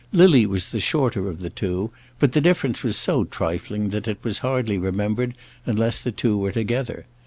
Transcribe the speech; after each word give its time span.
Lily 0.11 0.47
was 0.47 0.71
the 0.71 0.79
shorter 0.79 1.27
of 1.29 1.41
the 1.41 1.51
two, 1.51 1.91
but 2.17 2.31
the 2.31 2.41
difference 2.41 2.81
was 2.83 2.97
so 2.97 3.23
trifling 3.23 3.89
that 3.89 4.07
it 4.07 4.17
was 4.23 4.39
hardly 4.39 4.79
remembered 4.79 5.35
unless 5.63 6.01
the 6.01 6.11
two 6.11 6.35
were 6.39 6.51
together. 6.51 7.05